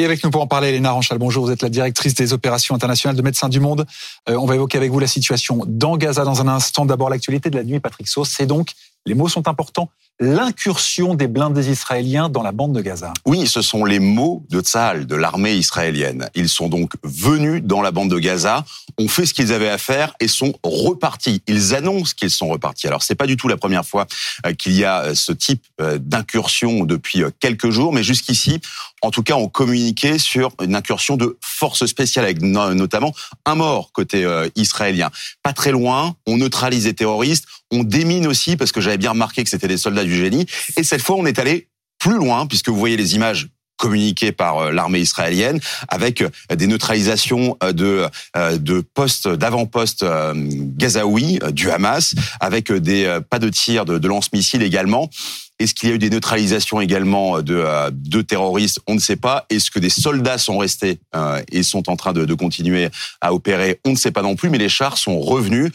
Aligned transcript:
Et 0.00 0.04
avec 0.06 0.24
nous 0.24 0.30
pour 0.30 0.40
en 0.40 0.46
parler, 0.46 0.72
Léna 0.72 0.92
Ranchal, 0.92 1.18
bonjour, 1.18 1.44
vous 1.44 1.52
êtes 1.52 1.60
la 1.60 1.68
directrice 1.68 2.14
des 2.14 2.32
opérations 2.32 2.74
internationales 2.74 3.16
de 3.16 3.20
Médecins 3.20 3.50
du 3.50 3.60
Monde. 3.60 3.84
Euh, 4.30 4.36
on 4.36 4.46
va 4.46 4.54
évoquer 4.54 4.78
avec 4.78 4.90
vous 4.90 4.98
la 4.98 5.06
situation 5.06 5.62
dans 5.66 5.98
Gaza 5.98 6.24
dans 6.24 6.40
un 6.40 6.48
instant. 6.48 6.86
D'abord 6.86 7.10
l'actualité 7.10 7.50
de 7.50 7.56
la 7.58 7.64
nuit, 7.64 7.80
Patrick 7.80 8.08
Sauce, 8.08 8.30
c'est 8.34 8.46
donc, 8.46 8.70
les 9.04 9.12
mots 9.14 9.28
sont 9.28 9.46
importants, 9.46 9.90
l'incursion 10.18 11.14
des 11.14 11.26
blindés 11.26 11.70
israéliens 11.70 12.28
dans 12.30 12.42
la 12.42 12.52
bande 12.52 12.74
de 12.74 12.80
Gaza. 12.80 13.12
Oui, 13.26 13.46
ce 13.46 13.62
sont 13.62 13.84
les 13.84 13.98
mots 13.98 14.44
de 14.50 14.60
Tzahal, 14.60 15.06
de 15.06 15.16
l'armée 15.16 15.54
israélienne. 15.54 16.28
Ils 16.34 16.48
sont 16.48 16.68
donc 16.68 16.92
venus 17.02 17.62
dans 17.62 17.80
la 17.82 17.90
bande 17.90 18.10
de 18.10 18.18
Gaza, 18.18 18.64
ont 18.98 19.08
fait 19.08 19.24
ce 19.24 19.34
qu'ils 19.34 19.52
avaient 19.52 19.70
à 19.70 19.78
faire 19.78 20.14
et 20.20 20.28
sont 20.28 20.52
repartis. 20.62 21.42
Ils 21.46 21.74
annoncent 21.74 22.12
qu'ils 22.14 22.30
sont 22.30 22.48
repartis. 22.48 22.86
Alors 22.86 23.02
c'est 23.02 23.14
pas 23.14 23.26
du 23.26 23.36
tout 23.36 23.48
la 23.48 23.56
première 23.56 23.86
fois 23.86 24.06
euh, 24.46 24.52
qu'il 24.52 24.72
y 24.72 24.84
a 24.84 25.00
euh, 25.00 25.14
ce 25.14 25.32
type 25.32 25.62
d'incursion 25.78 26.84
depuis 26.84 27.22
quelques 27.38 27.70
jours, 27.70 27.92
mais 27.92 28.02
jusqu'ici, 28.02 28.60
en 29.02 29.10
tout 29.10 29.22
cas, 29.22 29.34
on 29.34 29.48
communiquait 29.48 30.18
sur 30.18 30.50
une 30.62 30.74
incursion 30.74 31.16
de 31.16 31.38
forces 31.40 31.86
spéciales 31.86 32.24
avec 32.24 32.42
notamment 32.42 33.12
un 33.46 33.54
mort 33.54 33.92
côté 33.92 34.26
israélien. 34.56 35.10
Pas 35.42 35.52
très 35.52 35.72
loin, 35.72 36.14
on 36.26 36.36
neutralise 36.36 36.86
les 36.86 36.94
terroristes, 36.94 37.46
on 37.70 37.82
démine 37.82 38.26
aussi 38.26 38.56
parce 38.56 38.72
que 38.72 38.80
j'avais 38.80 38.98
bien 38.98 39.10
remarqué 39.10 39.42
que 39.44 39.50
c'était 39.50 39.68
des 39.68 39.76
soldats 39.76 40.04
du 40.04 40.14
génie. 40.14 40.46
Et 40.76 40.82
cette 40.82 41.02
fois, 41.02 41.16
on 41.16 41.26
est 41.26 41.38
allé 41.38 41.68
plus 41.98 42.16
loin, 42.16 42.46
puisque 42.46 42.68
vous 42.68 42.78
voyez 42.78 42.96
les 42.96 43.14
images 43.14 43.48
communiquées 43.80 44.30
par 44.30 44.58
euh, 44.58 44.72
l'armée 44.72 45.00
israélienne 45.00 45.58
avec 45.88 46.20
euh, 46.20 46.28
des 46.54 46.66
neutralisations 46.66 47.56
euh, 47.62 47.72
de 47.72 48.06
de 48.36 48.80
postes 48.80 49.28
d'avant-postes 49.28 50.04
gazaouis 50.76 51.38
du 51.52 51.70
Hamas 51.70 52.14
avec 52.40 52.70
des 52.72 53.18
pas 53.28 53.38
de 53.38 53.48
tir 53.48 53.84
de 53.84 54.06
lance-missiles 54.06 54.62
également. 54.62 55.08
Est-ce 55.60 55.74
qu'il 55.74 55.88
y 55.88 55.92
a 55.92 55.94
eu 55.94 55.98
des 55.98 56.10
neutralisations 56.10 56.80
également 56.80 57.40
de, 57.42 57.64
de 57.90 58.22
terroristes? 58.22 58.80
On 58.88 58.94
ne 58.94 59.00
sait 59.00 59.16
pas. 59.16 59.46
Est-ce 59.50 59.70
que 59.70 59.78
des 59.78 59.90
soldats 59.90 60.38
sont 60.38 60.58
restés 60.58 60.98
et 61.52 61.62
sont 61.62 61.88
en 61.88 61.96
train 61.96 62.12
de, 62.12 62.24
de 62.24 62.34
continuer 62.34 62.88
à 63.20 63.32
opérer? 63.32 63.78
On 63.84 63.90
ne 63.90 63.96
sait 63.96 64.10
pas 64.10 64.22
non 64.22 64.34
plus. 64.34 64.50
Mais 64.50 64.58
les 64.58 64.68
chars 64.68 64.98
sont 64.98 65.20
revenus 65.20 65.70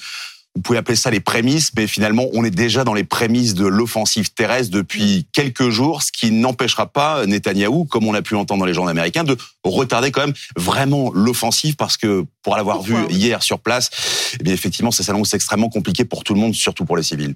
vous 0.55 0.61
pouvez 0.61 0.77
appeler 0.77 0.95
ça 0.95 1.11
les 1.11 1.19
prémices, 1.19 1.71
mais 1.75 1.85
finalement, 1.85 2.27
on 2.33 2.45
est 2.45 2.49
déjà 2.49 2.85
dans 2.85 2.93
les 2.93 3.03
prémices 3.03 3.55
de 3.55 3.65
l'offensive 3.65 4.33
terrestre 4.33 4.71
depuis 4.71 5.27
quelques 5.33 5.69
jours, 5.69 6.01
ce 6.01 6.13
qui 6.13 6.31
n'empêchera 6.31 6.87
pas 6.87 7.25
Netanyahou, 7.25 7.83
comme 7.83 8.07
on 8.07 8.13
a 8.13 8.21
pu 8.21 8.35
l'entendre 8.35 8.61
dans 8.61 8.65
les 8.65 8.73
journaux 8.73 8.89
américains, 8.89 9.25
de 9.25 9.35
retarder 9.65 10.11
quand 10.11 10.21
même 10.21 10.33
vraiment 10.55 11.11
l'offensive, 11.13 11.75
parce 11.75 11.97
que 11.97 12.23
pour 12.41 12.55
l'avoir 12.55 12.81
vu 12.81 12.95
hier 13.09 13.43
sur 13.43 13.59
place, 13.59 13.89
eh 14.39 14.43
bien 14.43 14.53
effectivement, 14.53 14.91
ça 14.91 15.03
s'annonce 15.03 15.33
extrêmement 15.33 15.69
compliqué 15.69 16.05
pour 16.05 16.23
tout 16.23 16.33
le 16.33 16.39
monde, 16.39 16.55
surtout 16.55 16.85
pour 16.85 16.95
les 16.95 17.03
civils. 17.03 17.35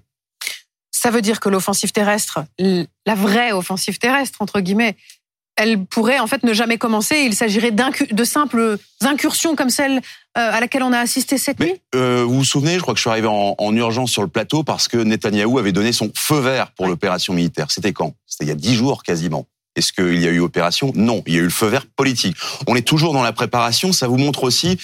Ça 1.02 1.12
veut 1.12 1.22
dire 1.22 1.40
que 1.40 1.48
l'offensive 1.48 1.94
terrestre, 1.94 2.44
la 2.58 3.16
vraie 3.16 3.54
offensive 3.54 4.00
terrestre, 4.00 4.42
entre 4.42 4.60
guillemets, 4.60 4.98
elle 5.56 5.86
pourrait 5.86 6.20
en 6.20 6.28
fait 6.28 6.44
ne 6.44 6.52
jamais 6.52 6.78
commencer. 6.78 7.20
Il 7.26 7.34
s'agirait 7.36 7.72
de 7.72 8.24
simples 8.26 8.78
incursions 9.00 9.56
comme 9.56 9.70
celle 9.70 10.00
euh, 10.00 10.02
à 10.36 10.60
laquelle 10.60 10.84
on 10.84 10.92
a 10.92 11.00
assisté 11.00 11.38
cette 11.38 11.62
nuit 11.62 11.76
euh, 11.96 12.26
Vous 12.26 12.40
vous 12.40 12.44
souvenez, 12.44 12.76
je 12.76 12.82
crois 12.82 12.94
que 12.94 12.98
je 12.98 13.04
suis 13.04 13.10
arrivé 13.10 13.30
en, 13.30 13.76
urgence 13.78 14.12
sur 14.12 14.24
le 14.24 14.28
plateau 14.28 14.64
parce 14.64 14.90
que 14.90 14.98
Netanyahou 14.98 15.58
avait 15.58 15.72
donné 15.72 15.94
son 15.94 16.12
feu 16.18 16.40
vert 16.40 16.74
pour 16.74 16.88
l'opération 16.88 17.34
militaire. 17.34 17.72
C'était 17.72 17.94
quand? 17.94 18.14
C'était 18.28 18.44
il 18.44 18.50
y 18.50 18.52
a 18.52 18.56
dix 18.56 18.76
jours 18.76 19.04
quasiment. 19.04 19.46
Est-ce 19.76 19.94
qu'il 19.94 20.20
y 20.20 20.28
a 20.28 20.32
eu 20.32 20.40
opération? 20.40 20.92
Non, 20.96 21.24
il 21.28 21.34
y 21.34 21.38
a 21.38 21.40
eu 21.40 21.44
le 21.44 21.50
feu 21.50 21.68
vert 21.68 21.86
politique. 21.86 22.36
On 22.68 22.76
est 22.76 22.82
toujours 22.82 23.14
dans 23.14 23.22
la 23.22 23.32
préparation. 23.32 23.94
Ça 23.94 24.08
vous 24.08 24.18
montre 24.18 24.44
aussi, 24.44 24.78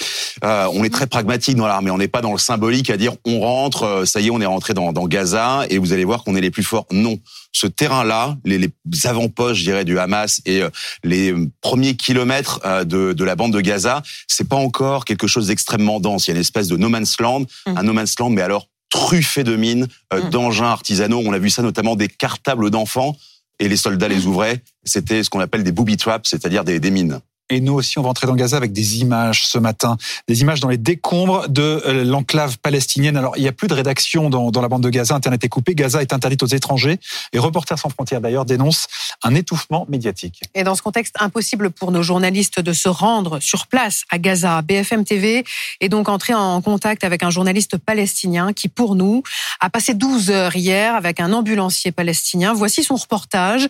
euh, 0.43 0.69
on 0.73 0.83
est 0.83 0.89
très 0.89 1.07
pragmatique 1.07 1.57
dans 1.57 1.67
l'armée. 1.67 1.91
On 1.91 1.97
n'est 1.97 2.07
pas 2.07 2.21
dans 2.21 2.31
le 2.31 2.37
symbolique 2.37 2.89
à 2.89 2.97
dire 2.97 3.13
on 3.25 3.39
rentre, 3.39 3.83
euh, 3.83 4.05
ça 4.05 4.21
y 4.21 4.27
est, 4.27 4.29
on 4.29 4.39
est 4.39 4.45
rentré 4.45 4.73
dans, 4.73 4.93
dans 4.93 5.07
Gaza 5.07 5.65
et 5.69 5.79
vous 5.79 5.91
allez 5.91 6.05
voir 6.05 6.23
qu'on 6.23 6.35
est 6.35 6.41
les 6.41 6.51
plus 6.51 6.63
forts. 6.63 6.85
Non, 6.91 7.17
ce 7.51 7.67
terrain-là, 7.67 8.37
les, 8.45 8.57
les 8.57 8.71
avant-postes, 9.05 9.55
je 9.55 9.63
dirais, 9.63 9.85
du 9.85 9.97
Hamas 9.97 10.41
et 10.45 10.61
euh, 10.61 10.69
les 11.03 11.33
premiers 11.61 11.95
kilomètres 11.95 12.61
de, 12.85 13.13
de, 13.13 13.23
la 13.23 13.35
bande 13.35 13.53
de 13.53 13.61
Gaza, 13.61 14.03
c'est 14.27 14.47
pas 14.47 14.55
encore 14.55 15.03
quelque 15.03 15.27
chose 15.27 15.47
d'extrêmement 15.47 15.99
dense. 15.99 16.27
Il 16.27 16.29
y 16.29 16.33
a 16.33 16.35
une 16.35 16.41
espèce 16.41 16.67
de 16.67 16.77
no 16.77 16.89
man's 16.89 17.19
land, 17.19 17.41
mmh. 17.41 17.77
un 17.77 17.83
no 17.83 17.93
man's 17.93 18.17
land, 18.19 18.29
mais 18.29 18.43
alors 18.43 18.67
truffé 18.89 19.43
de 19.43 19.55
mines, 19.55 19.87
mmh. 20.13 20.29
d'engins 20.29 20.67
artisanaux. 20.67 21.21
On 21.25 21.33
a 21.33 21.39
vu 21.39 21.49
ça 21.49 21.63
notamment 21.63 21.95
des 21.95 22.07
cartables 22.07 22.69
d'enfants 22.69 23.17
et 23.59 23.67
les 23.67 23.77
soldats 23.77 24.07
les 24.07 24.27
ouvraient. 24.27 24.61
C'était 24.83 25.23
ce 25.23 25.29
qu'on 25.29 25.39
appelle 25.39 25.63
des 25.63 25.71
booby 25.71 25.97
traps, 25.97 26.29
c'est-à-dire 26.29 26.63
des, 26.63 26.79
des 26.79 26.91
mines. 26.91 27.19
Et 27.49 27.61
nous 27.61 27.73
aussi, 27.73 27.99
on 27.99 28.01
va 28.01 28.09
entrer 28.09 28.25
dans 28.25 28.35
Gaza 28.35 28.57
avec 28.57 28.73
des 28.73 29.01
images 29.01 29.47
ce 29.47 29.59
matin, 29.59 29.97
des 30.27 30.41
images 30.41 30.61
dans 30.61 30.69
les 30.69 30.77
décombres 30.77 31.47
de 31.47 31.61
euh, 31.85 32.03
l'enclave 32.03 32.57
palestinienne. 32.57 33.17
Alors, 33.17 33.37
il 33.37 33.43
n'y 33.43 33.47
a 33.47 33.51
plus 33.51 33.67
de 33.67 33.73
rédaction 33.75 34.31
dans, 34.31 34.49
dans, 34.49 34.61
la 34.61 34.67
bande 34.67 34.81
de 34.81 34.89
Gaza, 34.89 35.13
Internet 35.13 35.43
est 35.43 35.49
coupé, 35.49 35.75
Gaza 35.75 36.01
est 36.01 36.11
interdite 36.11 36.41
aux 36.41 36.47
étrangers. 36.47 36.99
Et 37.33 37.39
Reporters 37.39 37.77
sans 37.77 37.89
frontières, 37.89 38.19
d'ailleurs, 38.19 38.45
dénonce 38.45 38.87
un 39.23 39.35
étouffement 39.35 39.85
médiatique. 39.89 40.41
Et 40.55 40.63
dans 40.63 40.73
ce 40.73 40.81
contexte, 40.81 41.15
impossible 41.19 41.69
pour 41.69 41.91
nos 41.91 42.01
journalistes 42.01 42.59
de 42.59 42.73
se 42.73 42.89
rendre 42.89 43.39
sur 43.39 43.67
place 43.67 44.05
à 44.09 44.17
Gaza. 44.17 44.63
BFM 44.63 45.05
TV 45.05 45.43
est 45.81 45.89
donc 45.89 46.09
entré 46.09 46.33
en 46.33 46.61
contact 46.61 47.03
avec 47.03 47.21
un 47.21 47.29
journaliste 47.29 47.77
palestinien 47.77 48.53
qui, 48.53 48.69
pour 48.69 48.95
nous, 48.95 49.21
a 49.59 49.69
passé 49.69 49.93
12 49.93 50.31
heures 50.31 50.55
hier 50.55 50.95
avec 50.95 51.19
un 51.19 51.31
ambulancier 51.31 51.91
palestinien. 51.91 52.53
Voici 52.53 52.83
son 52.83 52.95
reportage. 52.95 53.67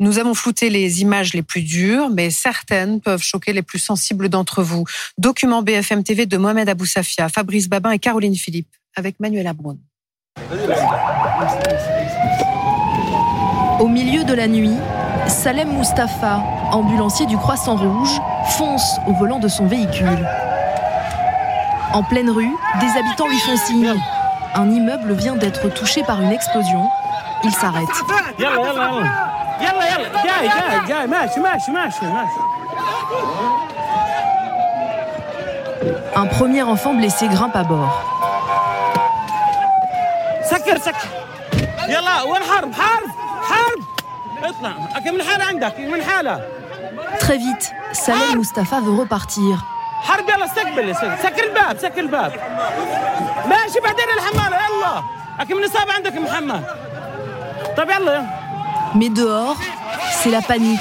Nous 0.00 0.18
avons 0.18 0.34
flouté 0.34 0.70
les 0.70 1.02
images 1.02 1.34
les 1.34 1.42
plus 1.42 1.62
dures, 1.62 2.08
mais 2.08 2.30
certaines 2.30 3.00
peuvent 3.00 3.17
choquer 3.22 3.52
les 3.52 3.62
plus 3.62 3.78
sensibles 3.78 4.28
d'entre 4.28 4.62
vous. 4.62 4.84
Document 5.16 5.62
BFM 5.62 6.02
TV 6.02 6.26
de 6.26 6.36
Mohamed 6.36 6.68
Abou 6.68 6.86
Safia, 6.86 7.28
Fabrice 7.28 7.68
Babin 7.68 7.90
et 7.90 7.98
Caroline 7.98 8.34
Philippe, 8.34 8.68
avec 8.96 9.20
Manuel 9.20 9.46
Abrun. 9.46 9.76
Au 13.80 13.88
milieu 13.88 14.24
de 14.24 14.34
la 14.34 14.48
nuit, 14.48 14.76
Salem 15.26 15.76
Mustafa, 15.76 16.42
ambulancier 16.72 17.26
du 17.26 17.36
Croissant 17.36 17.76
Rouge, 17.76 18.20
fonce 18.56 18.98
au 19.06 19.12
volant 19.12 19.38
de 19.38 19.48
son 19.48 19.66
véhicule. 19.66 20.26
En 21.92 22.02
pleine 22.02 22.30
rue, 22.30 22.50
des 22.80 22.98
habitants 22.98 23.28
lui 23.28 23.38
font 23.38 23.56
signe. 23.56 23.94
Un 24.54 24.70
immeuble 24.70 25.12
vient 25.14 25.36
d'être 25.36 25.68
touché 25.74 26.02
par 26.02 26.20
une 26.20 26.32
explosion. 26.32 26.82
Il 27.44 27.52
s'arrête. 27.52 27.88
Un 36.14 36.26
premier 36.26 36.62
enfant 36.62 36.94
blessé 36.94 37.28
grimpe 37.28 37.56
à 37.56 37.64
bord. 37.64 38.02
Très 47.18 47.38
vite, 47.38 47.72
Saleh 47.92 48.36
Mustafa 48.36 48.80
veut 48.80 48.92
repartir. 48.92 49.64
Mais 58.94 59.08
dehors, 59.08 59.56
c'est 60.12 60.30
la 60.30 60.42
panique. 60.42 60.80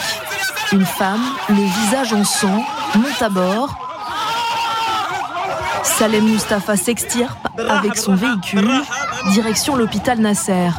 Une 0.74 0.86
femme, 0.86 1.24
le 1.50 1.56
visage 1.56 2.14
en 2.14 2.24
sang, 2.24 2.64
monte 2.96 3.22
à 3.22 3.30
bord. 3.30 3.70
Salem 5.84 6.26
Mustafa 6.26 6.76
s'extirpe 6.76 7.48
avec 7.70 7.96
son 7.98 8.16
véhicule, 8.16 8.82
direction 9.32 9.76
l'hôpital 9.76 10.20
Nasser. 10.20 10.70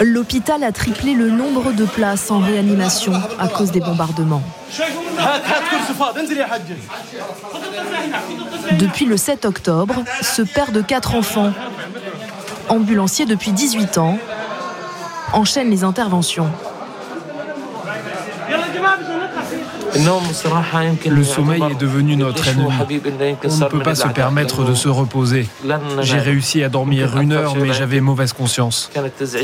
L'hôpital 0.00 0.62
a 0.62 0.72
triplé 0.72 1.14
le 1.14 1.30
nombre 1.30 1.72
de 1.72 1.84
places 1.84 2.30
en 2.30 2.38
réanimation 2.40 3.12
à 3.38 3.48
cause 3.48 3.70
des 3.70 3.80
bombardements. 3.80 4.42
Depuis 8.78 9.06
le 9.06 9.16
7 9.16 9.44
octobre, 9.44 10.04
ce 10.22 10.42
père 10.42 10.72
de 10.72 10.82
quatre 10.82 11.14
enfants, 11.14 11.52
ambulancier 12.68 13.24
depuis 13.24 13.52
18 13.52 13.98
ans, 13.98 14.18
enchaîne 15.32 15.70
les 15.70 15.84
interventions. 15.84 16.50
Le 21.06 21.24
sommeil 21.24 21.62
est 21.70 21.80
devenu 21.80 22.16
notre 22.16 22.46
ennemi. 22.48 22.68
On 23.44 23.56
ne 23.56 23.64
peut 23.66 23.80
pas 23.80 23.94
se 23.94 24.08
permettre 24.08 24.64
de 24.64 24.74
se 24.74 24.88
reposer. 24.88 25.48
J'ai 26.00 26.18
réussi 26.18 26.62
à 26.62 26.68
dormir 26.68 27.18
une 27.18 27.32
heure, 27.32 27.56
mais 27.56 27.72
j'avais 27.72 28.00
mauvaise 28.00 28.32
conscience. 28.32 28.90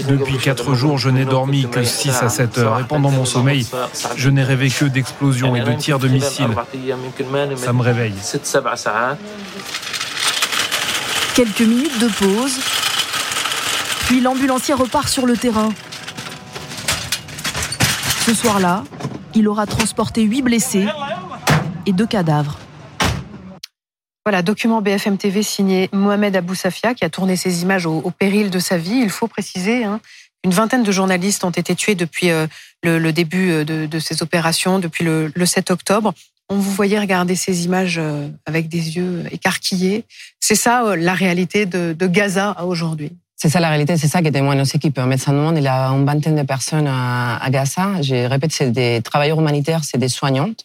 Depuis 0.08 0.38
quatre 0.38 0.74
jours, 0.74 0.98
je 0.98 1.10
n'ai 1.10 1.24
dormi 1.24 1.68
que 1.68 1.84
6 1.84 2.22
à 2.22 2.28
7 2.28 2.58
heures. 2.58 2.80
Et 2.80 2.84
pendant 2.84 3.10
mon 3.10 3.24
sommeil, 3.24 3.66
je 4.16 4.28
n'ai 4.30 4.42
rêvé 4.42 4.70
que 4.70 4.84
d'explosions 4.84 5.56
et 5.56 5.60
de 5.60 5.72
tirs 5.72 5.98
de 5.98 6.08
missiles. 6.08 6.54
Ça 7.56 7.72
me 7.72 7.82
réveille. 7.82 8.14
Quelques 11.34 11.60
minutes 11.60 11.98
de 11.98 12.08
pause, 12.08 12.60
puis 14.06 14.20
l'ambulancier 14.20 14.74
repart 14.74 15.08
sur 15.08 15.24
le 15.24 15.34
terrain. 15.34 15.70
Ce 18.26 18.34
soir-là, 18.34 18.84
il 19.34 19.48
aura 19.48 19.66
transporté 19.66 20.22
huit 20.22 20.42
blessés 20.42 20.86
et 21.86 21.92
deux 21.92 22.06
cadavres. 22.06 22.58
Voilà, 24.24 24.42
document 24.42 24.80
BFM 24.82 25.18
TV 25.18 25.42
signé 25.42 25.88
Mohamed 25.92 26.36
Abou 26.36 26.54
Safia 26.54 26.94
qui 26.94 27.04
a 27.04 27.10
tourné 27.10 27.36
ces 27.36 27.62
images 27.62 27.86
au, 27.86 28.10
péril 28.10 28.50
de 28.50 28.60
sa 28.60 28.78
vie. 28.78 29.00
Il 29.02 29.10
faut 29.10 29.26
préciser, 29.26 29.82
hein, 29.82 30.00
une 30.44 30.52
vingtaine 30.52 30.84
de 30.84 30.92
journalistes 30.92 31.42
ont 31.44 31.50
été 31.50 31.74
tués 31.74 31.96
depuis 31.96 32.30
euh, 32.30 32.46
le, 32.84 33.12
début 33.12 33.50
euh, 33.50 33.64
de, 33.64 33.98
ces 33.98 34.22
opérations, 34.22 34.78
depuis 34.78 35.04
le, 35.04 35.32
7 35.44 35.72
octobre. 35.72 36.14
On 36.48 36.56
vous 36.56 36.70
voyait 36.70 37.00
regarder 37.00 37.34
ces 37.34 37.64
images 37.64 37.98
euh, 37.98 38.28
avec 38.46 38.68
des 38.68 38.96
yeux 38.96 39.24
écarquillés. 39.32 40.04
C'est 40.38 40.54
ça 40.54 40.94
la 40.96 41.14
réalité 41.14 41.66
de, 41.66 42.06
Gaza 42.06 42.56
aujourd'hui. 42.64 43.12
C'est 43.42 43.48
ça 43.48 43.58
la 43.58 43.70
réalité, 43.70 43.96
c'est 43.96 44.06
ça 44.06 44.22
que 44.22 44.28
témoignent 44.28 44.60
nos 44.60 44.64
équipes. 44.64 45.00
Médecins 45.00 45.32
Monde, 45.32 45.56
il 45.56 45.64
y 45.64 45.66
a 45.66 45.88
une 45.88 46.06
vingtaine 46.06 46.36
de 46.36 46.44
personnes 46.44 46.86
à, 46.86 47.44
Gaza. 47.50 48.00
Je 48.00 48.28
répète, 48.28 48.52
c'est 48.52 48.70
des 48.70 49.02
travailleurs 49.02 49.40
humanitaires, 49.40 49.82
c'est 49.82 49.98
des 49.98 50.08
soignantes 50.08 50.64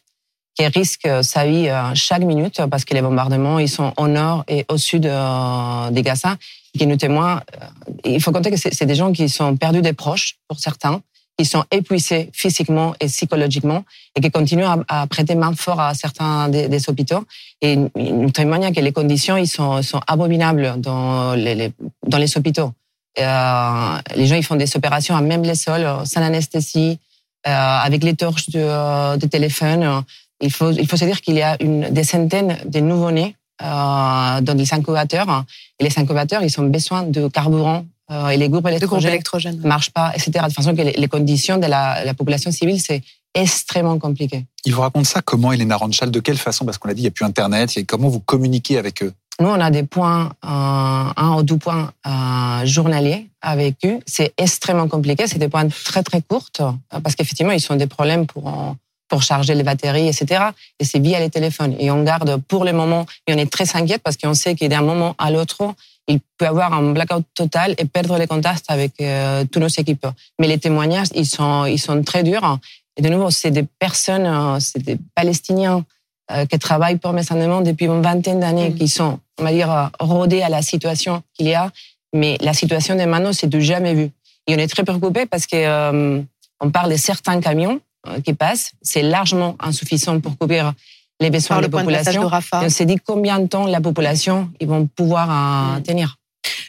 qui 0.53 0.67
risquent 0.67 1.09
sa 1.23 1.47
vie 1.47 1.69
euh, 1.69 1.95
chaque 1.95 2.21
minute 2.21 2.61
parce 2.69 2.85
que 2.85 2.93
les 2.93 3.01
bombardements, 3.01 3.57
ils 3.57 3.67
sont 3.67 3.93
au 3.97 4.07
nord 4.07 4.43
et 4.47 4.63
au 4.69 4.77
sud 4.77 5.07
euh, 5.07 5.89
des 5.89 6.03
Gaza, 6.03 6.37
qui 6.77 6.85
nous 6.85 6.97
témoignent. 6.97 7.39
Euh, 7.59 7.65
il 8.05 8.21
faut 8.21 8.31
compter 8.31 8.51
que 8.51 8.57
c'est 8.57 8.85
des 8.85 8.93
gens 8.93 9.11
qui 9.11 9.27
sont 9.27 9.57
perdus 9.57 9.81
des 9.81 9.93
proches, 9.93 10.35
pour 10.47 10.59
certains, 10.59 11.01
qui 11.37 11.45
sont 11.45 11.63
épuisés 11.71 12.29
physiquement 12.33 12.93
et 12.99 13.07
psychologiquement 13.07 13.83
et 14.15 14.21
qui 14.21 14.31
continuent 14.31 14.65
à, 14.87 15.07
prêter 15.07 15.35
main 15.35 15.53
forte 15.53 15.79
à 15.79 15.93
certains 15.93 16.49
des, 16.49 16.89
hôpitaux. 16.89 17.23
Et 17.61 17.75
nous 17.75 18.31
témoignent 18.31 18.73
que 18.73 18.79
les 18.79 18.91
conditions 18.91 19.37
ils 19.37 19.47
sont, 19.47 19.81
sont 19.83 20.01
abominables 20.07 20.75
dans 20.77 21.33
les, 21.35 21.71
dans 22.05 22.17
les 22.17 22.37
hôpitaux. 22.37 22.71
les 23.17 24.25
gens 24.25 24.35
ils 24.35 24.45
font 24.45 24.55
des 24.55 24.75
opérations 24.75 25.15
à 25.15 25.21
même 25.21 25.43
les 25.43 25.55
sols, 25.55 25.87
sans 26.05 26.21
anesthésie, 26.21 26.97
avec 27.43 28.03
les 28.03 28.15
torches 28.15 28.49
de, 28.49 29.17
de 29.17 29.27
téléphone. 29.27 30.03
Il 30.41 30.51
faut, 30.51 30.71
il 30.71 30.87
faut 30.87 30.97
se 30.97 31.05
dire 31.05 31.21
qu'il 31.21 31.35
y 31.35 31.41
a 31.41 31.55
une, 31.61 31.89
des 31.89 32.03
centaines 32.03 32.57
de 32.65 32.79
nouveau-nés 32.79 33.35
euh, 33.61 34.41
dans 34.41 34.55
les 34.55 34.71
incubateurs. 34.71 35.45
Et 35.79 35.83
les 35.83 35.99
incubateurs, 35.99 36.43
ils 36.43 36.61
ont 36.61 36.67
besoin 36.67 37.03
de 37.03 37.27
carburant 37.27 37.85
euh, 38.09 38.29
et 38.29 38.37
les 38.37 38.49
groupes 38.49 38.67
électrogènes 38.67 39.59
ne 39.59 39.67
marchent 39.67 39.91
pas, 39.91 40.11
etc. 40.13 40.45
De 40.47 40.53
façon 40.53 40.75
que 40.75 40.81
les, 40.81 41.07
conditions 41.07 41.57
de 41.57 41.67
la, 41.67 42.05
la 42.05 42.13
population 42.13 42.51
civile, 42.51 42.79
c'est 42.79 43.01
extrêmement 43.33 43.99
compliqué. 43.99 44.45
Il 44.65 44.73
vous 44.73 44.81
raconte 44.81 45.05
ça 45.05 45.21
comment, 45.21 45.51
Elena 45.51 45.75
Ranchal 45.75 46.11
De 46.11 46.19
quelle 46.19 46.37
façon? 46.37 46.65
Parce 46.65 46.77
qu'on 46.77 46.87
l'a 46.87 46.93
dit, 46.93 47.01
il 47.01 47.03
n'y 47.03 47.09
a 47.09 47.11
plus 47.11 47.25
Internet. 47.25 47.75
Et 47.77 47.83
comment 47.83 48.07
vous 48.07 48.19
communiquez 48.19 48.77
avec 48.77 49.03
eux? 49.03 49.13
Nous, 49.39 49.47
on 49.47 49.59
a 49.59 49.69
des 49.69 49.83
points, 49.83 50.31
euh, 50.43 50.49
un 50.49 51.35
ou 51.37 51.43
deux 51.43 51.57
points 51.57 51.91
euh, 52.07 52.65
journaliers 52.65 53.27
avec 53.41 53.75
eux. 53.85 53.99
C'est 54.05 54.33
extrêmement 54.37 54.87
compliqué. 54.87 55.27
C'est 55.27 55.37
des 55.37 55.49
points 55.49 55.67
très, 55.67 56.01
très 56.01 56.21
courts 56.21 56.49
parce 56.89 57.15
qu'effectivement, 57.15 57.51
ils 57.51 57.71
ont 57.71 57.75
des 57.75 57.87
problèmes 57.87 58.25
pour 58.25 58.75
pour 59.07 59.23
charger 59.23 59.55
les 59.55 59.63
batteries, 59.63 60.07
etc. 60.07 60.47
Et 60.79 60.83
c'est 60.83 60.99
via 60.99 61.19
les 61.19 61.29
téléphones. 61.29 61.75
Et 61.79 61.91
on 61.91 62.03
garde 62.03 62.41
pour 62.47 62.65
le 62.65 62.73
moment, 62.73 63.05
et 63.25 63.33
on 63.33 63.37
est 63.37 63.51
très 63.51 63.75
inquiète 63.75 64.01
parce 64.03 64.17
qu'on 64.17 64.33
sait 64.33 64.55
qu'il 64.55 64.69
d'un 64.69 64.81
moment 64.81 65.15
à 65.17 65.31
l'autre, 65.31 65.73
il 66.07 66.19
peut 66.37 66.47
avoir 66.47 66.73
un 66.73 66.93
blackout 66.93 67.25
total 67.33 67.75
et 67.77 67.85
perdre 67.85 68.17
les 68.17 68.27
contacts 68.27 68.65
avec 68.69 68.93
euh, 69.01 69.45
tous 69.51 69.59
nos 69.59 69.67
équipes. 69.67 70.07
Mais 70.39 70.47
les 70.47 70.57
témoignages, 70.57 71.07
ils 71.15 71.25
sont, 71.25 71.65
ils 71.65 71.79
sont 71.79 72.01
très 72.03 72.23
durs. 72.23 72.59
Et 72.95 73.01
de 73.01 73.09
nouveau, 73.09 73.29
c'est 73.29 73.51
des 73.51 73.63
personnes, 73.63 74.25
euh, 74.25 74.59
c'est 74.59 74.81
des 74.81 74.97
Palestiniens 75.15 75.83
euh, 76.31 76.45
qui 76.45 76.57
travaillent 76.59 76.97
pour 76.97 77.13
Médecins 77.13 77.61
depuis 77.61 77.85
une 77.85 78.01
vingtaine 78.01 78.39
d'années, 78.39 78.69
mm. 78.69 78.75
qui 78.75 78.87
sont, 78.87 79.19
on 79.39 79.43
va 79.43 79.51
dire, 79.51 79.91
rodés 79.99 80.41
à 80.41 80.49
la 80.49 80.61
situation 80.61 81.21
qu'il 81.33 81.47
y 81.47 81.53
a. 81.53 81.71
Mais 82.13 82.37
la 82.41 82.53
situation 82.53 82.95
des 82.95 83.05
maintenant, 83.05 83.33
c'est 83.33 83.47
du 83.47 83.61
jamais 83.61 83.93
vu. 83.93 84.09
Et 84.47 84.55
on 84.55 84.57
est 84.57 84.67
très 84.67 84.83
préoccupé 84.83 85.25
parce 85.25 85.45
que 85.45 86.23
on 86.59 86.71
parle 86.71 86.91
de 86.91 86.97
certains 86.97 87.39
camions 87.39 87.79
euh, 88.07 88.21
qui 88.21 88.33
passe, 88.33 88.71
c'est 88.81 89.01
largement 89.01 89.55
insuffisant 89.59 90.19
pour 90.19 90.37
couvrir 90.37 90.73
les 91.19 91.29
besoins 91.29 91.57
de 91.57 91.63
la 91.63 91.69
population. 91.69 92.29
on 92.53 92.69
s'est 92.69 92.85
dit 92.85 92.97
combien 93.03 93.39
de 93.39 93.47
temps 93.47 93.65
la 93.65 93.81
population 93.81 94.49
ils 94.59 94.67
vont 94.67 94.87
pouvoir 94.87 95.29
euh, 95.29 95.79
mm. 95.79 95.83
tenir. 95.83 96.17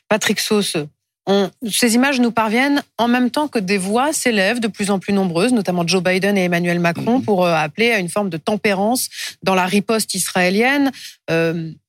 Patrick 0.09 0.41
Sauce, 0.41 0.77
ces 1.71 1.95
images 1.95 2.21
nous 2.21 2.33
parviennent 2.33 2.83
en 2.97 3.09
même 3.09 3.31
temps 3.31 3.49
que 3.49 3.59
des 3.59 3.77
voix 3.77 4.15
s'élèvent 4.15 4.61
de 4.61 4.69
plus 4.69 4.91
en 4.91 4.99
plus 4.99 5.12
nombreuses, 5.12 5.53
notamment 5.53 5.87
Joe 5.87 6.03
Biden 6.03 6.39
et 6.39 6.45
Emmanuel 6.45 6.81
Macron, 6.81 7.19
mm. 7.19 7.25
pour 7.25 7.45
euh, 7.45 7.53
appeler 7.53 7.91
à 7.91 7.99
une 7.99 8.09
forme 8.09 8.31
de 8.31 8.39
tempérance 8.39 9.09
dans 9.43 9.55
la 9.55 9.67
riposte 9.67 10.15
israélienne. 10.15 10.91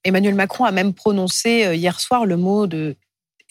Emmanuel 0.04 0.36
Macron 0.36 0.66
a 0.66 0.72
même 0.72 0.94
prononcé 0.94 1.72
hier 1.76 2.00
soir 2.00 2.26
le 2.26 2.36
mot 2.36 2.68
de 2.68 2.96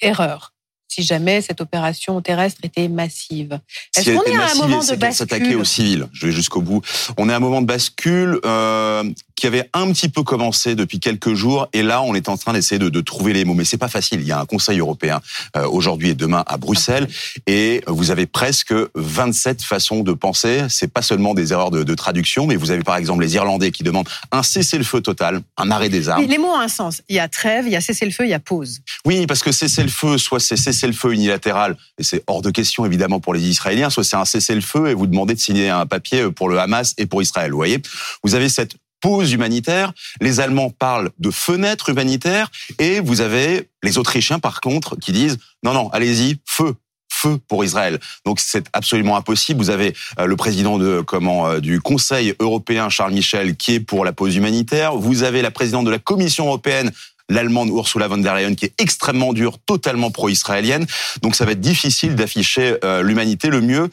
erreur 0.02 0.52
si 0.88 1.02
jamais 1.02 1.40
cette 1.42 1.60
opération 1.60 2.20
terrestre 2.20 2.60
était 2.64 2.88
massive. 2.88 3.60
Est-ce 3.96 4.10
qu'on 4.10 4.24
est 4.24 4.36
à 4.36 4.50
un 4.50 4.54
moment 4.54 4.82
de 4.82 4.94
bascule 4.96 5.28
S'attaquer 5.28 5.54
aux 5.54 5.64
civils, 5.64 6.08
je 6.12 6.26
vais 6.26 6.32
jusqu'au 6.32 6.62
bout. 6.62 6.82
On 7.16 7.28
est 7.28 7.32
à 7.32 7.36
un 7.36 7.40
moment 7.40 7.60
de 7.60 7.66
bascule. 7.66 8.40
Euh, 8.44 9.04
qui 9.40 9.46
avait 9.46 9.68
un 9.72 9.92
petit 9.92 10.08
peu 10.08 10.22
commencé 10.22 10.74
depuis 10.74 11.00
quelques 11.00 11.34
jours, 11.34 11.68
et 11.72 11.82
là 11.82 12.02
on 12.02 12.14
est 12.14 12.28
en 12.28 12.36
train 12.36 12.52
d'essayer 12.52 12.78
de, 12.78 12.88
de, 12.88 13.00
trouver 13.00 13.32
les 13.32 13.44
mots. 13.44 13.54
Mais 13.54 13.64
c'est 13.64 13.78
pas 13.78 13.88
facile. 13.88 14.20
Il 14.20 14.26
y 14.26 14.32
a 14.32 14.40
un 14.40 14.46
Conseil 14.46 14.78
européen 14.80 15.20
euh, 15.56 15.66
aujourd'hui 15.66 16.10
et 16.10 16.14
demain 16.14 16.44
à 16.46 16.56
Bruxelles, 16.56 17.08
et 17.46 17.82
vous 17.86 18.10
avez 18.10 18.26
presque 18.26 18.74
27 18.94 19.62
façons 19.62 20.02
de 20.02 20.12
penser. 20.12 20.62
C'est 20.68 20.92
pas 20.92 21.02
seulement 21.02 21.34
des 21.34 21.52
erreurs 21.52 21.70
de, 21.70 21.82
de, 21.82 21.94
traduction, 21.94 22.46
mais 22.46 22.56
vous 22.56 22.70
avez 22.70 22.82
par 22.82 22.96
exemple 22.96 23.22
les 23.22 23.34
Irlandais 23.34 23.70
qui 23.70 23.82
demandent 23.82 24.08
un 24.32 24.42
cessez-le-feu 24.42 25.00
total, 25.00 25.40
un 25.56 25.70
arrêt 25.70 25.88
des 25.88 26.08
armes. 26.08 26.24
les 26.24 26.38
mots 26.38 26.48
ont 26.48 26.60
un 26.60 26.68
sens. 26.68 27.02
Il 27.08 27.16
y 27.16 27.20
a 27.20 27.28
trêve, 27.28 27.66
il 27.66 27.72
y 27.72 27.76
a 27.76 27.80
cessez-le-feu, 27.80 28.24
il 28.24 28.30
y 28.30 28.34
a 28.34 28.40
pause. 28.40 28.80
Oui, 29.04 29.26
parce 29.26 29.42
que 29.42 29.52
cessez-le-feu, 29.52 30.18
soit 30.18 30.40
c'est 30.40 30.56
cessez-le-feu 30.56 31.12
unilatéral, 31.14 31.76
et 31.98 32.02
c'est 32.02 32.22
hors 32.26 32.42
de 32.42 32.50
question 32.50 32.84
évidemment 32.86 33.20
pour 33.20 33.34
les 33.34 33.48
Israéliens, 33.48 33.90
soit 33.90 34.04
c'est 34.04 34.16
un 34.16 34.24
cessez-le-feu 34.24 34.88
et 34.88 34.94
vous 34.94 35.06
demandez 35.06 35.34
de 35.34 35.40
signer 35.40 35.68
un 35.68 35.86
papier 35.86 36.30
pour 36.30 36.48
le 36.48 36.58
Hamas 36.58 36.94
et 36.98 37.06
pour 37.06 37.22
Israël. 37.22 37.50
Vous 37.50 37.56
voyez, 37.56 37.80
vous 38.22 38.34
avez 38.34 38.48
cette 38.48 38.76
pause 39.00 39.32
humanitaire. 39.32 39.92
Les 40.20 40.40
Allemands 40.40 40.70
parlent 40.70 41.10
de 41.18 41.30
fenêtre 41.30 41.88
humanitaire 41.88 42.50
et 42.78 43.00
vous 43.00 43.20
avez 43.20 43.68
les 43.82 43.98
Autrichiens 43.98 44.38
par 44.38 44.60
contre 44.60 44.96
qui 44.96 45.12
disent 45.12 45.38
non 45.62 45.72
non 45.72 45.88
allez-y 45.90 46.38
feu 46.44 46.74
feu 47.10 47.38
pour 47.48 47.64
Israël. 47.64 47.98
Donc 48.24 48.40
c'est 48.40 48.66
absolument 48.72 49.16
impossible. 49.16 49.60
Vous 49.60 49.70
avez 49.70 49.94
euh, 50.18 50.26
le 50.26 50.36
président 50.36 50.78
de 50.78 51.00
comment 51.00 51.48
euh, 51.48 51.60
du 51.60 51.80
Conseil 51.80 52.34
européen 52.38 52.88
Charles 52.88 53.12
Michel 53.12 53.56
qui 53.56 53.74
est 53.74 53.80
pour 53.80 54.04
la 54.04 54.12
pause 54.12 54.36
humanitaire. 54.36 54.94
Vous 54.94 55.22
avez 55.22 55.42
la 55.42 55.50
présidente 55.50 55.86
de 55.86 55.90
la 55.90 55.98
Commission 55.98 56.46
européenne 56.46 56.92
l'allemande 57.30 57.68
Ursula 57.68 58.08
von 58.08 58.18
der 58.18 58.34
Leyen 58.34 58.54
qui 58.54 58.64
est 58.64 58.74
extrêmement 58.78 59.34
dure, 59.34 59.58
totalement 59.58 60.10
pro-israélienne. 60.10 60.86
Donc 61.20 61.34
ça 61.34 61.44
va 61.44 61.52
être 61.52 61.60
difficile 61.60 62.14
d'afficher 62.14 62.76
euh, 62.84 63.02
l'humanité. 63.02 63.48
Le 63.48 63.60
mieux, 63.60 63.90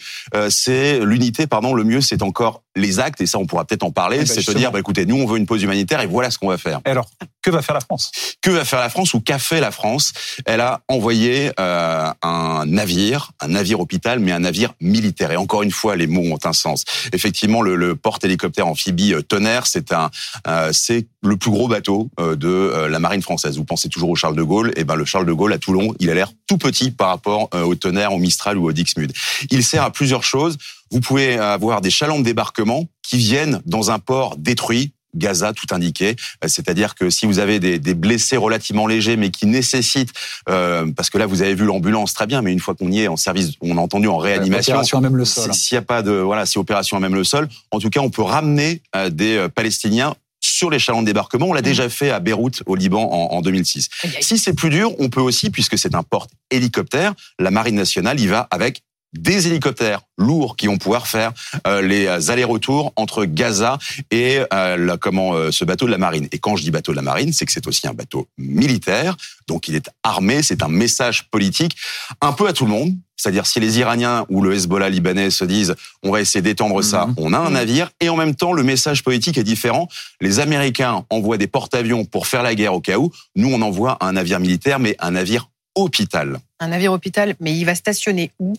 c'est 0.49 0.99
l'unité, 0.99 1.47
pardon. 1.47 1.73
Le 1.73 1.83
mieux, 1.83 2.01
c'est 2.01 2.21
encore 2.21 2.61
les 2.75 2.99
actes, 2.99 3.21
et 3.21 3.25
ça 3.25 3.37
on 3.37 3.45
pourra 3.45 3.65
peut-être 3.65 3.83
en 3.83 3.91
parler, 3.91 4.17
eh 4.21 4.25
ben, 4.25 4.27
c'est 4.27 4.45
de 4.45 4.57
dire, 4.57 4.71
bah, 4.71 4.79
écoutez, 4.79 5.05
nous 5.05 5.15
on 5.15 5.25
veut 5.25 5.37
une 5.37 5.45
pause 5.45 5.63
humanitaire 5.63 6.01
et 6.01 6.07
voilà 6.07 6.31
ce 6.31 6.37
qu'on 6.37 6.49
va 6.49 6.57
faire. 6.57 6.81
Et 6.85 6.89
alors, 6.89 7.09
que 7.41 7.51
va 7.51 7.61
faire 7.61 7.75
la 7.75 7.81
France? 7.81 8.11
Que 8.41 8.49
va 8.49 8.65
faire 8.65 8.79
la 8.79 8.89
France 8.89 9.13
ou 9.13 9.21
qu'a 9.21 9.37
fait 9.37 9.59
la 9.59 9.71
France? 9.71 10.13
Elle 10.45 10.61
a 10.61 10.81
envoyé 10.87 11.51
euh, 11.59 12.11
un 12.23 12.65
navire, 12.65 13.31
un 13.39 13.49
navire 13.49 13.79
hôpital, 13.79 14.19
mais 14.19 14.31
un 14.31 14.39
navire 14.39 14.73
militaire. 14.81 15.31
Et 15.31 15.37
encore 15.37 15.61
une 15.61 15.71
fois, 15.71 15.95
les 15.95 16.07
mots 16.07 16.23
ont 16.33 16.39
un 16.43 16.53
sens. 16.53 16.85
Effectivement, 17.13 17.61
le, 17.61 17.75
le 17.75 17.95
porte-hélicoptère 17.95 18.65
amphibie 18.65 19.13
euh, 19.13 19.21
Tonnerre, 19.21 19.67
c'est 19.67 19.93
un, 19.93 20.09
euh, 20.47 20.71
c'est 20.73 21.05
le 21.21 21.37
plus 21.37 21.51
gros 21.51 21.67
bateau 21.67 22.09
euh, 22.19 22.35
de 22.35 22.47
euh, 22.47 22.89
la 22.89 22.99
marine 22.99 23.21
française. 23.21 23.57
Vous 23.57 23.63
pensez 23.63 23.89
toujours 23.89 24.09
au 24.09 24.15
Charles 24.15 24.35
de 24.35 24.43
Gaulle, 24.43 24.69
et 24.69 24.81
eh 24.81 24.83
ben 24.83 24.95
le 24.95 25.05
Charles 25.05 25.27
de 25.27 25.33
Gaulle 25.33 25.53
à 25.53 25.59
Toulon, 25.59 25.93
il 25.99 26.09
a 26.09 26.15
l'air 26.15 26.31
tout 26.47 26.57
petit 26.57 26.89
par 26.89 27.09
rapport 27.09 27.49
au 27.53 27.75
Tonnerre, 27.75 28.11
au 28.13 28.19
Mistral 28.19 28.57
ou 28.57 28.67
au 28.67 28.71
Dixmude. 28.71 29.13
Il 29.49 29.63
sert 29.63 29.83
à 29.83 29.91
plusieurs 29.91 30.23
choses. 30.23 30.57
Vous 30.95 31.01
pouvez 31.01 31.37
avoir 31.37 31.81
des 31.81 31.89
chalands 31.89 32.19
de 32.19 32.23
débarquement 32.23 32.87
qui 33.03 33.17
viennent 33.17 33.61
dans 33.65 33.91
un 33.91 33.99
port 33.99 34.37
détruit, 34.37 34.93
Gaza, 35.13 35.51
tout 35.51 35.65
indiqué. 35.71 36.15
Euh, 36.41 36.47
c'est-à-dire 36.47 36.95
que 36.95 37.09
si 37.09 37.25
vous 37.25 37.39
avez 37.39 37.59
des, 37.59 37.93
blessés 37.93 38.37
relativement 38.37 38.87
légers, 38.87 39.17
mais 39.17 39.29
qui 39.29 39.45
nécessitent, 39.45 40.13
euh, 40.47 40.89
parce 40.95 41.09
que 41.09 41.17
là 41.17 41.25
vous 41.25 41.41
avez 41.41 41.53
vu 41.53 41.65
l'ambulance 41.65 42.13
très 42.13 42.27
bien, 42.27 42.41
mais 42.41 42.53
une 42.53 42.61
fois 42.61 42.75
qu'on 42.75 42.89
y 42.89 43.01
est 43.01 43.09
en 43.09 43.17
service, 43.17 43.55
on 43.59 43.77
a 43.77 43.81
entendu 43.81 44.07
en 44.07 44.15
réanimation. 44.15 44.71
Opération 44.71 44.99
à 44.99 45.01
même 45.01 45.17
le 45.17 45.25
sol. 45.25 45.53
S'il 45.53 45.75
n'y 45.75 45.79
a 45.79 45.81
pas 45.81 46.01
de, 46.01 46.13
voilà, 46.13 46.45
si 46.45 46.59
opération 46.59 46.95
à 46.95 47.01
même 47.01 47.15
le 47.15 47.25
sol, 47.25 47.49
en 47.71 47.79
tout 47.79 47.89
cas, 47.89 47.99
on 47.99 48.09
peut 48.09 48.21
ramener 48.21 48.81
euh, 48.95 49.09
des 49.09 49.47
Palestiniens 49.53 50.15
sur 50.39 50.69
les 50.69 50.79
chalands 50.79 51.01
de 51.01 51.07
débarquement. 51.07 51.47
On 51.47 51.53
l'a 51.53 51.59
mmh. 51.59 51.63
déjà 51.65 51.89
fait 51.89 52.11
à 52.11 52.21
Beyrouth, 52.21 52.63
au 52.67 52.75
Liban, 52.75 53.03
en, 53.11 53.35
en 53.35 53.41
2006. 53.41 53.89
Si 54.21 54.37
c'est 54.37 54.53
plus 54.53 54.69
dur, 54.69 54.93
on 54.99 55.09
peut 55.09 55.19
aussi, 55.19 55.49
puisque 55.49 55.77
c'est 55.77 55.93
un 55.93 56.03
porte 56.03 56.29
hélicoptère, 56.51 57.15
la 57.37 57.51
Marine 57.51 57.75
nationale 57.75 58.17
y 58.17 58.27
va 58.27 58.47
avec 58.49 58.81
des 59.17 59.47
hélicoptères 59.47 60.01
lourds 60.17 60.55
qui 60.55 60.67
vont 60.67 60.77
pouvoir 60.77 61.07
faire 61.07 61.31
euh, 61.67 61.81
les 61.81 62.29
allers-retours 62.29 62.93
entre 62.95 63.25
Gaza 63.25 63.77
et 64.11 64.39
euh, 64.53 64.97
comment 64.97 65.33
euh, 65.33 65.51
ce 65.51 65.65
bateau 65.65 65.85
de 65.85 65.91
la 65.91 65.97
marine. 65.97 66.27
Et 66.31 66.39
quand 66.39 66.55
je 66.55 66.63
dis 66.63 66.71
bateau 66.71 66.91
de 66.91 66.97
la 66.97 67.01
marine, 67.01 67.33
c'est 67.33 67.45
que 67.45 67.51
c'est 67.51 67.67
aussi 67.67 67.87
un 67.87 67.93
bateau 67.93 68.27
militaire, 68.37 69.15
donc 69.47 69.67
il 69.67 69.75
est 69.75 69.89
armé, 70.03 70.41
c'est 70.41 70.63
un 70.63 70.67
message 70.67 71.29
politique 71.29 71.75
un 72.21 72.33
peu 72.33 72.47
à 72.47 72.53
tout 72.53 72.65
le 72.65 72.71
monde. 72.71 72.93
C'est-à-dire 73.17 73.45
si 73.45 73.61
les 73.61 73.79
Iraniens 73.79 74.25
ou 74.27 74.41
le 74.41 74.53
Hezbollah 74.53 74.89
libanais 74.89 75.29
se 75.29 75.45
disent 75.45 75.75
on 76.03 76.11
va 76.11 76.19
essayer 76.19 76.41
d'étendre 76.41 76.81
ça, 76.81 77.07
mhm. 77.07 77.13
on 77.17 77.33
a 77.33 77.37
un 77.37 77.47
mhm. 77.47 77.53
navire 77.53 77.91
et 78.01 78.09
en 78.09 78.17
même 78.17 78.35
temps 78.35 78.51
le 78.51 78.63
message 78.63 79.03
politique 79.03 79.37
est 79.37 79.43
différent. 79.43 79.87
Les 80.19 80.39
Américains 80.39 81.05
envoient 81.09 81.37
des 81.37 81.47
porte-avions 81.47 82.03
pour 82.03 82.27
faire 82.27 82.43
la 82.43 82.55
guerre 82.55 82.73
au 82.73 82.81
cas 82.81 82.97
où. 82.97 83.11
Nous 83.35 83.49
on 83.51 83.61
envoie 83.61 83.97
un 84.01 84.13
navire 84.13 84.39
militaire 84.39 84.79
mais 84.79 84.95
un 84.99 85.11
navire 85.11 85.49
hôpital. 85.75 86.39
Un 86.59 86.69
navire 86.69 86.93
hôpital, 86.93 87.35
mais 87.39 87.55
il 87.55 87.65
va 87.65 87.75
stationner 87.75 88.31
où? 88.39 88.53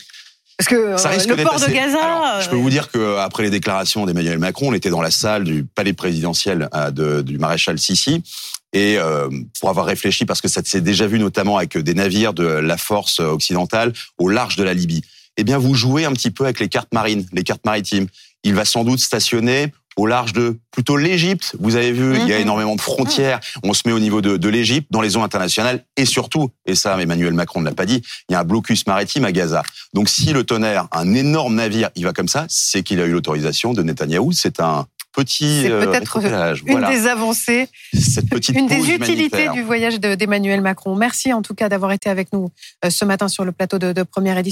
Parce 0.56 0.68
que 0.68 0.96
ça 0.96 1.10
risque 1.10 1.28
le 1.28 1.42
port 1.42 1.60
de 1.60 1.70
Gaza. 1.70 2.40
je 2.40 2.48
peux 2.48 2.56
vous 2.56 2.70
dire 2.70 2.90
que 2.90 3.18
après 3.18 3.42
les 3.42 3.50
déclarations 3.50 4.06
d'Emmanuel 4.06 4.38
Macron, 4.38 4.68
on 4.70 4.74
était 4.74 4.90
dans 4.90 5.02
la 5.02 5.10
salle 5.10 5.44
du 5.44 5.64
palais 5.64 5.92
présidentiel 5.92 6.68
euh, 6.74 6.90
de, 6.90 7.22
du 7.22 7.38
maréchal 7.38 7.78
Sissi. 7.78 8.22
et 8.72 8.96
euh, 8.98 9.28
pour 9.60 9.68
avoir 9.68 9.86
réfléchi, 9.86 10.24
parce 10.24 10.40
que 10.40 10.48
ça 10.48 10.62
s'est 10.64 10.80
déjà 10.80 11.06
vu 11.06 11.18
notamment 11.18 11.58
avec 11.58 11.76
des 11.76 11.94
navires 11.94 12.32
de 12.32 12.44
la 12.44 12.76
force 12.78 13.20
occidentale 13.20 13.92
au 14.18 14.28
large 14.28 14.56
de 14.56 14.64
la 14.64 14.72
Libye, 14.72 15.02
eh 15.36 15.44
bien 15.44 15.58
vous 15.58 15.74
jouez 15.74 16.04
un 16.06 16.12
petit 16.12 16.30
peu 16.30 16.44
avec 16.44 16.60
les 16.60 16.68
cartes 16.68 16.92
marines, 16.94 17.26
les 17.32 17.42
cartes 17.42 17.64
maritimes. 17.64 18.06
Il 18.42 18.54
va 18.54 18.64
sans 18.64 18.84
doute 18.84 19.00
stationner 19.00 19.72
au 19.96 20.06
large 20.06 20.32
de 20.32 20.58
plutôt 20.70 20.96
l'Égypte. 20.96 21.56
Vous 21.58 21.76
avez 21.76 21.92
vu, 21.92 22.16
il 22.16 22.28
y 22.28 22.32
a 22.32 22.36
mhm. 22.36 22.42
énormément 22.42 22.76
de 22.76 22.80
frontières. 22.80 23.40
On 23.62 23.72
se 23.72 23.82
met 23.86 23.92
au 23.92 23.98
niveau 23.98 24.20
de, 24.20 24.36
de 24.36 24.48
l'Égypte, 24.48 24.88
dans 24.90 25.00
les 25.00 25.16
eaux 25.16 25.22
internationales, 25.22 25.84
et 25.96 26.04
surtout, 26.04 26.50
et 26.66 26.74
ça 26.74 27.00
Emmanuel 27.00 27.34
Macron 27.34 27.60
ne 27.60 27.66
l'a 27.66 27.74
pas 27.74 27.86
dit, 27.86 28.02
il 28.28 28.32
y 28.32 28.34
a 28.34 28.40
un 28.40 28.44
blocus 28.44 28.86
maritime 28.86 29.24
à 29.24 29.32
Gaza. 29.32 29.62
Donc 29.94 30.08
si 30.08 30.32
le 30.32 30.44
tonnerre, 30.44 30.88
un 30.92 31.14
énorme 31.14 31.54
navire, 31.54 31.90
il 31.96 32.04
va 32.04 32.12
comme 32.12 32.28
ça, 32.28 32.46
c'est 32.48 32.82
qu'il 32.82 33.00
a 33.00 33.06
eu 33.06 33.12
l'autorisation 33.12 33.72
de 33.72 33.82
Netanyahou. 33.82 34.32
C'est 34.32 34.60
un 34.60 34.86
petit 35.16 35.62
C'est 35.62 35.70
euh, 35.70 35.86
peut-être 35.86 36.18
une 36.66 36.84
des 36.84 37.06
avancées, 37.06 37.68
Cette 37.94 38.28
petite 38.28 38.56
une 38.56 38.66
des 38.66 38.90
utilités 38.90 39.48
du 39.48 39.62
voyage 39.62 39.98
d'Emmanuel 39.98 40.60
Macron. 40.60 40.94
Merci 40.94 41.32
en 41.32 41.42
tout 41.42 41.54
cas 41.54 41.68
d'avoir 41.68 41.92
été 41.92 42.10
avec 42.10 42.32
nous 42.32 42.50
euh, 42.84 42.90
ce 42.90 43.04
matin 43.04 43.28
sur 43.28 43.44
le 43.44 43.52
plateau 43.52 43.78
de, 43.78 43.92
de 43.92 44.02
première 44.02 44.36
édition. 44.36 44.44